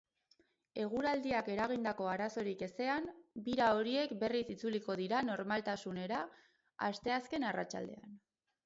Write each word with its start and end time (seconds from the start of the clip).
Eguraldiak 0.85 1.51
eragindako 1.55 2.07
arazorik 2.13 2.63
ezean, 2.69 3.05
bira 3.49 3.69
horiek 3.81 4.17
berriz 4.25 4.43
itzuliko 4.57 4.97
dira 5.05 5.21
normaltasunera 5.31 6.27
asteazken 6.91 7.49
arratsaldean. 7.55 8.23